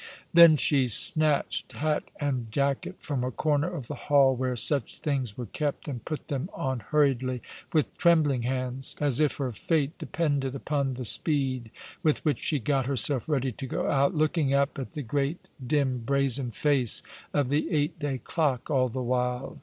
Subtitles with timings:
[0.33, 5.37] Then she snatched hat and jacket from a corner of the hall where such things
[5.37, 10.55] were kept, and put them on hurriedly, with trembling hands, as if her fate depended
[10.55, 11.69] upon the speed
[12.01, 15.99] with which she got herself ready to go out, looking up at the great, dim,
[15.99, 19.59] brazen face of the eight day clock all the while.